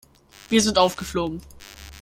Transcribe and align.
Wir 0.49 0.63
sind 0.63 0.79
aufgeflogen. 0.79 1.43